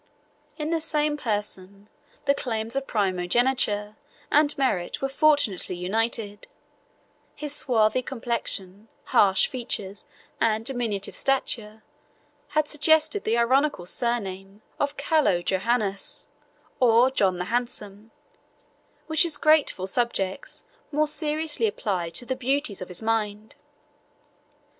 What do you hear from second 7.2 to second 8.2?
his swarthy